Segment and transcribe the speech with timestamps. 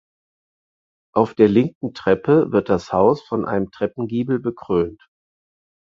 [1.13, 5.07] Auf der linken Seite wird das Haus von einem Treppengiebel bekrönt.